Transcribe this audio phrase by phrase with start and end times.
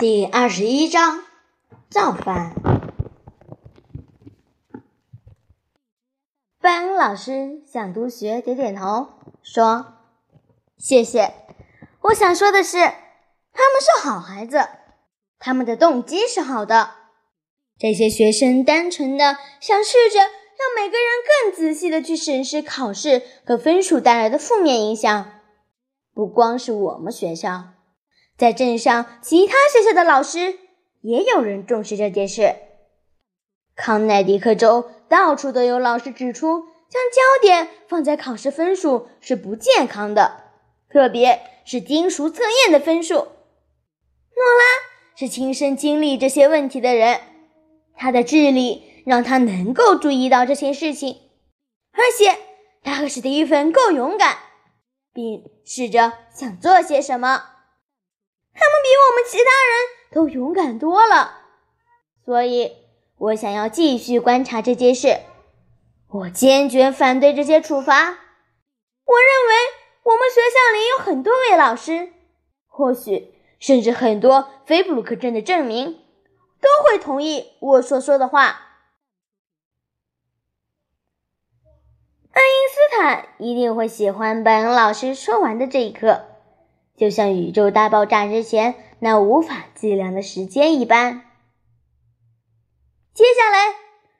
[0.00, 1.24] 第二十一章
[1.90, 2.54] 造反。
[6.58, 9.08] 班老师向督学点点头，
[9.42, 9.98] 说
[10.80, 11.34] ：“谢谢。
[12.00, 14.66] 我想说的是，他们是好孩子，
[15.38, 16.92] 他们的动机是好的。
[17.78, 25.30] 这些学生单纯的想试着让每个人更仔细的去审视考试和分数带来的负面影响。
[26.14, 27.64] 不光是我们学校。”
[28.40, 30.58] 在镇上，其他学校的老师
[31.02, 32.54] 也有人重视这件事。
[33.76, 40.44] 康奈迪克州到处都有老师指出，将焦点放在考试分数是不健康的，
[40.88, 43.14] 特别是金属测验的分数。
[43.14, 44.64] 诺拉
[45.14, 47.20] 是亲身经历这些问题的人，
[47.94, 51.18] 他的智力让他能够注意到这些事情，
[51.92, 52.38] 而且
[52.82, 54.38] 他和史蒂芬够勇敢，
[55.12, 57.42] 并试着想做些什么。
[58.52, 61.42] 他们比我们其他人都勇敢多了，
[62.24, 62.72] 所以
[63.16, 65.20] 我想要继续观察这件事。
[66.08, 67.94] 我坚决反对这些处罚。
[67.94, 69.54] 我认为
[70.02, 72.12] 我们学校里有很多位老师，
[72.66, 76.00] 或许甚至很多菲布鲁克镇的镇民
[76.60, 78.66] 都会同意我所说的话。
[82.32, 86.29] 爱因斯坦一定会喜欢本老师说完的这一刻。
[87.00, 91.22] 就像宇宙大爆炸之前那无法计量的时间一般，
[93.14, 93.74] 接下来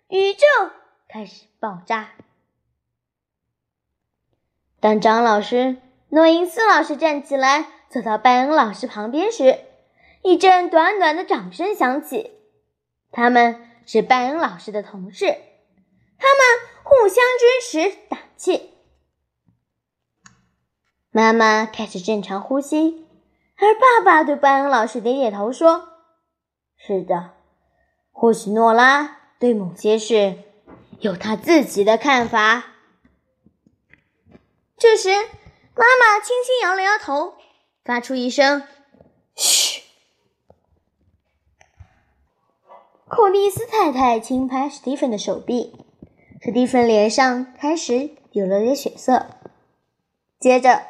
[0.09, 0.47] 宇宙
[1.07, 2.13] 开始爆炸。
[4.81, 5.77] 当张老师、
[6.09, 9.59] 诺因斯老师站起来，走到拜恩老师旁边时，
[10.23, 12.31] 一阵短短的掌声响起。
[13.13, 15.27] 他们是拜恩老师的同事，
[16.17, 16.43] 他们
[16.83, 18.71] 互相支持打气。
[21.13, 23.05] 妈妈开始正常呼吸，
[23.57, 25.89] 而爸爸对班恩老师点点头说
[26.79, 27.33] ：“是的，
[28.13, 30.39] 或许诺拉对某些事
[31.01, 32.63] 有他自己的看法。”
[34.79, 35.11] 这时，
[35.75, 37.35] 妈妈轻轻摇了摇头，
[37.85, 38.63] 发出一声
[39.35, 39.83] “嘘”。
[43.09, 45.85] 寇蒂斯太太轻拍史蒂芬的手臂，
[46.41, 49.27] 史蒂芬脸上开始有了点血色，
[50.39, 50.87] 接着。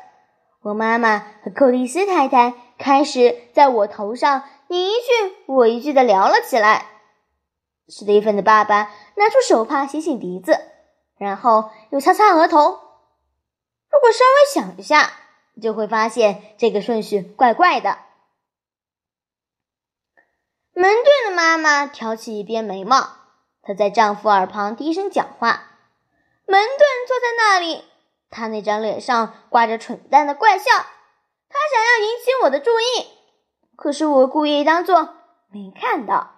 [0.63, 6.87] 我妈妈和寇蒂斯太太开始在我头上你一句我一句的聊了起来。
[7.89, 10.61] 史蒂芬的爸爸拿出手帕洗洗鼻子，
[11.17, 12.59] 然后又擦擦额头。
[13.91, 15.11] 如果稍微想一下，
[15.61, 17.99] 就会发现这个顺序怪怪的。
[20.73, 23.17] 门顿的妈妈挑起一边眉毛，
[23.63, 25.65] 她在丈夫耳旁低声讲话。
[26.47, 26.79] 门顿
[27.09, 27.85] 坐在那里。
[28.31, 33.09] 他那张脸上挂着蠢蛋的怪笑，他想要引起我的注意，
[33.75, 35.17] 可是我故意当做
[35.51, 36.37] 没看到。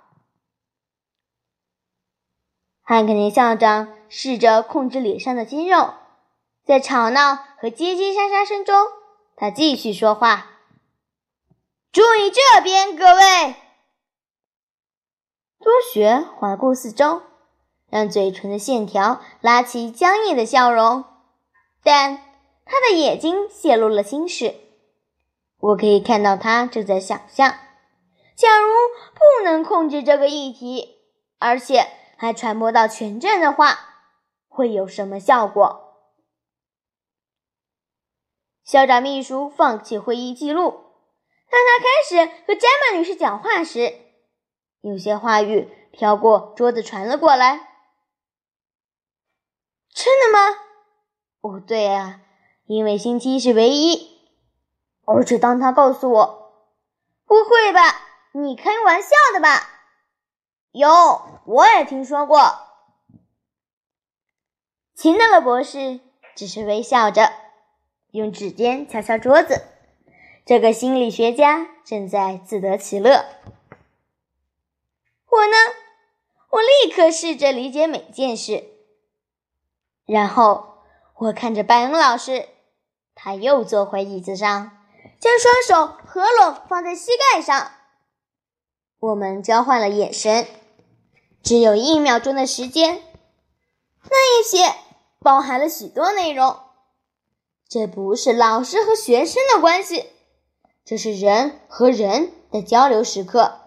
[2.83, 5.95] 汉克尼校长试着控制脸上的肌肉，
[6.65, 8.89] 在吵闹和叽叽喳喳声中，
[9.37, 10.47] 他继续说话
[11.93, 13.55] ：“注意这边，各位。”
[15.61, 17.23] 多学环顾四周，
[17.89, 21.05] 让嘴唇的线条拉起僵硬的笑容。
[21.83, 22.17] 但
[22.65, 24.55] 他的眼睛泄露了心事，
[25.59, 27.59] 我可以看到他正在想象：
[28.37, 28.69] 假如
[29.15, 30.99] 不能控制这个议题，
[31.39, 33.79] 而且还传播到全镇的话，
[34.49, 35.81] 会有什么效果？
[38.65, 40.71] 校长秘书放弃会议记录，
[41.51, 43.93] 当他开始和詹曼女士讲话时，
[44.81, 47.69] 有些话语飘过桌子传了过来。
[49.93, 50.72] 真的吗？
[51.43, 52.21] 哦，对啊，
[52.67, 54.11] 因为星期一是唯一。
[55.05, 56.53] 而且当他告诉我，
[57.27, 57.81] 不会吧？
[58.33, 59.69] 你开玩笑的吧？
[60.71, 60.89] 有，
[61.45, 62.39] 我也听说过。
[64.95, 65.99] 秦德勒博士
[66.37, 67.33] 只是微笑着，
[68.13, 69.63] 用指尖敲敲桌子。
[70.47, 73.27] 这个心理学家正在自得其乐。
[75.29, 75.57] 我呢？
[76.51, 78.65] 我立刻试着理解每件事，
[80.07, 80.72] 然后。
[81.23, 82.49] 我看着拜恩老师，
[83.15, 84.73] 他又坐回椅子上，
[85.21, 87.71] 将双手合拢放在膝盖上。
[88.99, 90.49] 我们交换了眼神，
[91.41, 93.01] 只有一秒钟的时间。
[94.11, 94.75] 那一瞥
[95.21, 96.57] 包含了许多内容。
[97.69, 100.07] 这不是老师和学生的关系，
[100.85, 103.61] 这是人和人的交流时刻。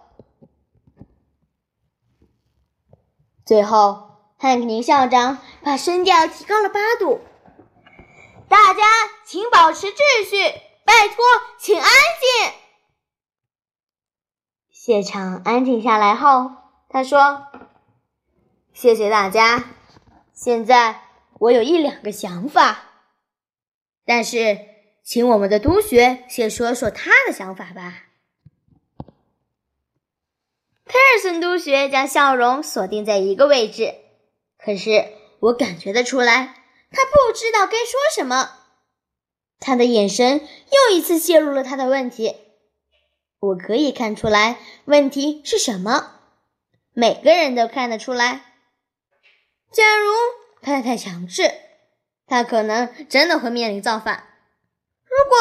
[3.45, 7.21] 最后，汉克林校长把声调提高了八度。
[8.47, 8.81] 大家
[9.25, 10.37] 请保持秩序，
[10.85, 11.25] 拜托，
[11.57, 12.53] 请安静。
[14.71, 16.51] 现场安静下来后，
[16.89, 17.47] 他说
[18.73, 19.65] ：“谢谢大家。
[20.33, 21.01] 现在
[21.39, 22.83] 我有一两个想法，
[24.05, 24.59] 但是
[25.03, 28.03] 请我们的督学先说说他的想法吧。”
[30.85, 33.95] 泰尔森督学将笑容锁定在一个位置，
[34.59, 38.59] 可是我感觉得出来，他不知道该说什么。
[39.59, 42.35] 他的眼神又一次泄露了他的问题。
[43.39, 46.19] 我可以看出来问题是什么，
[46.93, 48.53] 每个人都看得出来。
[49.71, 50.11] 假如
[50.61, 51.51] 他太强势，
[52.25, 54.23] 他可能真的会面临造反；
[55.03, 55.37] 如果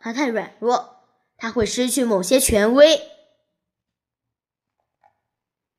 [0.00, 1.04] 他太软弱，
[1.36, 3.00] 他会失去某些权威。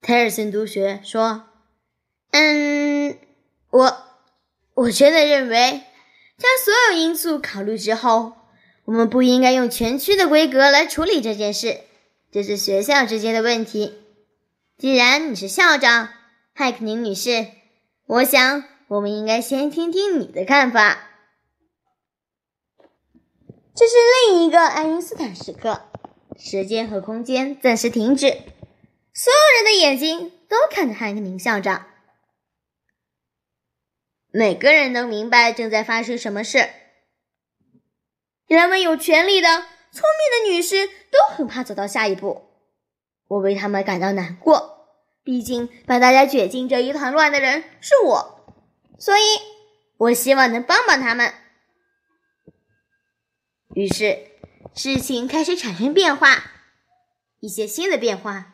[0.01, 1.49] 泰尔森督学说
[2.31, 3.19] ：“嗯，
[3.69, 4.06] 我
[4.77, 5.81] 我真的认为，
[6.37, 8.33] 将所有因素考虑之后，
[8.85, 11.79] 我们不应该用全区的规格来处理这件事。
[12.31, 13.95] 这是学校之间的问题。
[14.77, 16.09] 既然你是校长，
[16.53, 17.47] 汉克宁女士，
[18.05, 21.09] 我想我们应该先听听你的看法。”
[23.75, 23.93] 这是
[24.29, 25.81] 另一个爱因斯坦时刻，
[26.37, 28.27] 时间和空间暂时停止。
[28.27, 31.87] 所有人的眼睛都看着汉克宁校长，
[34.37, 36.69] 每个人都明白正在发生什么事。
[38.45, 42.43] 人们有权利的、聪明的女士都很怕走到下一步。
[43.29, 44.89] 我为他们感到难过，
[45.23, 48.55] 毕竟把大家卷进这一团乱的人是我，
[48.99, 49.21] 所以
[49.97, 51.33] 我希望能帮帮他们。
[53.73, 54.19] 于是，
[54.75, 56.43] 事情开始产生变化，
[57.39, 58.53] 一些新的变化。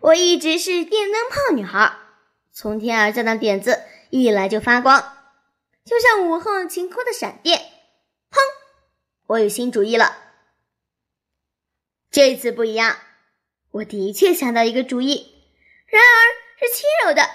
[0.00, 1.98] 我一直是电灯泡女孩，
[2.54, 5.16] 从天而降的点子一来就发光，
[5.84, 7.58] 就像午后晴空的闪电。
[8.30, 8.38] 砰！
[9.26, 10.16] 我有新主意了。
[12.12, 12.96] 这次不一样，
[13.72, 15.34] 我的确想到一个主意，
[15.86, 16.16] 然而
[16.60, 17.28] 是轻柔的，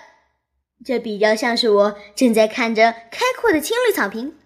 [0.86, 4.40] 这比较像是我正在看着开阔的青绿草坪，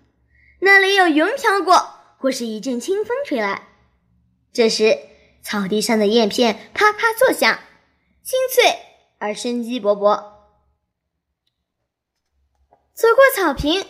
[0.62, 3.68] 那里有云飘过，或是一阵清风吹来。
[4.52, 4.98] 这时，
[5.44, 7.60] 草地上的叶片啪啪作响。
[8.24, 8.80] 清脆
[9.20, 10.33] 而生机勃勃。
[12.94, 13.88] 走过草坪，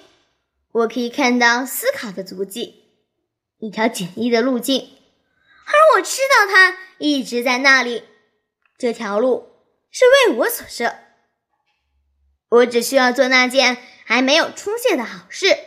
[0.71, 2.85] 我可以看到思考的足迹，
[3.59, 4.97] 一条简易的路径，
[5.65, 8.05] 而我知道它一直在那里。
[8.77, 9.51] 这条路
[9.91, 10.95] 是为我所设，
[12.49, 15.57] 我只需要做那件还没有出现的好事。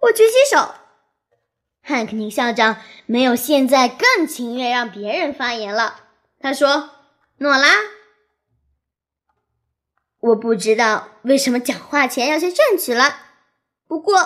[0.00, 0.74] 我举起手。
[1.82, 6.04] 汉克宁校长没有现在更情愿让别人发言了。
[6.38, 6.90] 他说
[7.38, 7.68] ：“诺拉，
[10.20, 13.16] 我不知道为什么讲话前要先站起来，
[13.88, 14.16] 不过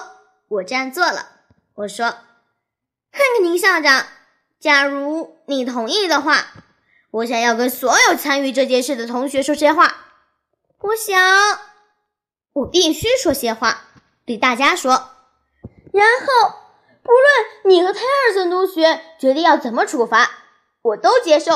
[0.48, 1.28] 我这样做了。
[1.74, 4.06] 我说，汉克宁校长，
[4.60, 6.46] 假如你同意的话，
[7.10, 9.96] 我想要跟所有参与这件事的同学说些话。
[10.78, 11.18] 我想，
[12.52, 13.84] 我必须说些话，
[14.26, 14.90] 对大家说，
[15.92, 16.58] 然后。”
[17.04, 20.26] 不论你和泰尔森同学决定要怎么处罚，
[20.80, 21.52] 我都接受。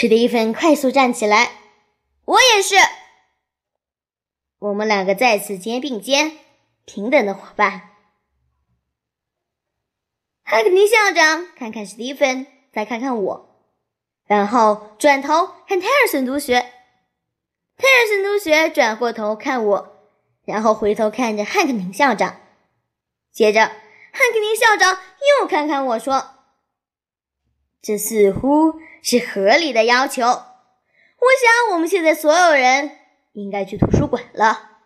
[0.00, 1.50] 史蒂芬快速站起来，
[2.24, 2.76] 我也是。
[4.60, 6.38] 我们两个再次肩并肩，
[6.84, 7.90] 平等的伙伴。
[10.44, 13.64] 汉克尼校长看看史蒂芬，再看看我，
[14.24, 16.60] 然后转头看泰尔森同学。
[17.76, 19.96] 泰尔森同学转过头看我。
[20.44, 22.40] 然后回头看着汉克宁校长，
[23.32, 24.96] 接着汉克宁校长
[25.40, 26.36] 又看看我说
[27.82, 30.24] ：“这似乎是合理的要求。
[30.24, 32.90] 我想我们现在所有人
[33.32, 34.78] 应该去图书馆了。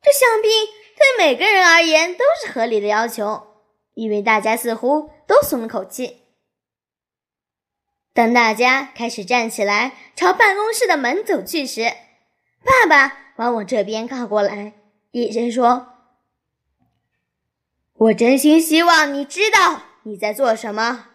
[0.00, 0.48] 这想必
[0.96, 3.46] 对每个人而言都是合理的要求，
[3.94, 6.22] 因为大家似乎都松了口气。
[8.12, 11.92] 当大家开始站起来朝办公室的门走去时，
[12.64, 14.74] 爸爸。”往我这边靠过来，
[15.10, 15.88] 低声说
[17.94, 21.08] ：“我真心希望你知道你在做什么。”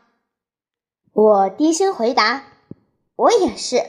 [1.14, 2.44] 我低声回答
[3.16, 3.84] ：“我也是。”